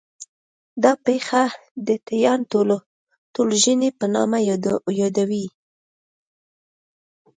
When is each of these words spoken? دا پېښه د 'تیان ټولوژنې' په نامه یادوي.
دا 0.83 0.91
پېښه 1.05 1.43
د 1.87 1.89
'تیان 2.05 2.39
ټولوژنې' 3.33 3.95
په 3.99 4.05
نامه 4.15 4.37
یادوي. 5.01 5.45